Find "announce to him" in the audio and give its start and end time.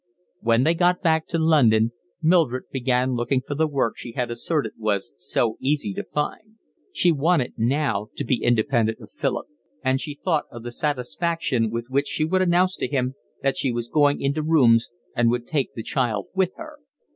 12.41-13.13